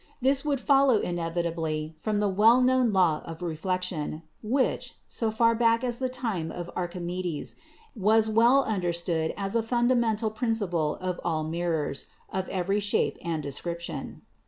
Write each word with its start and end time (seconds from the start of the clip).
This 0.19 0.43
would 0.43 0.59
follow 0.59 0.97
inevitably 0.99 1.93
from 1.99 2.17
the 2.17 2.27
well 2.27 2.59
known 2.59 2.91
Law 2.91 3.21
of 3.23 3.43
Reflection, 3.43 4.23
which, 4.41 4.95
so 5.07 5.29
far 5.29 5.53
back 5.53 5.83
as 5.83 5.99
the 5.99 6.09
time 6.09 6.51
of 6.51 6.71
Archime 6.75 7.05
des, 7.21 7.45
was 7.95 8.27
well 8.27 8.63
understood 8.63 9.31
as 9.37 9.55
a 9.55 9.61
fundamental 9.61 10.31
principle 10.31 10.95
of 11.01 11.19
all 11.23 11.43
mirrors 11.43 12.07
of 12.33 12.49
every 12.49 12.79
shape 12.79 13.19
and 13.23 13.43
description. 13.43 14.23